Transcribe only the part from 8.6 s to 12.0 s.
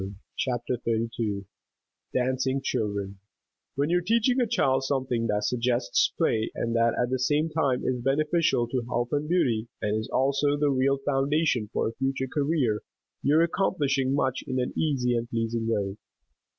to health and beauty, and is also the real foundation for a